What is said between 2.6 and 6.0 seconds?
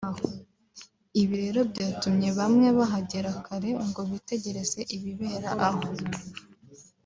bahagera kare ngo bitegereze ibibera aho